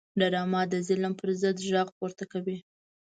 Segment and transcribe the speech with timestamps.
[0.19, 2.57] ډرامه د ظلم پر ضد غږ پورته کوي